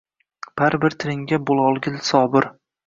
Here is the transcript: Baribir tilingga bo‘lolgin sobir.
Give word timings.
Baribir 0.61 0.97
tilingga 1.03 1.41
bo‘lolgin 1.51 2.05
sobir. 2.11 2.55